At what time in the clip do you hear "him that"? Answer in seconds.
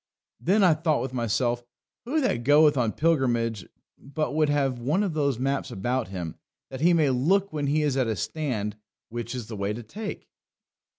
6.07-6.81